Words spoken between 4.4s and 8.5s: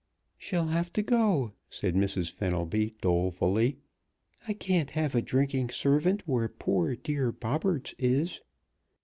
"I can't have a drinking servant where poor, dear Bobberts is.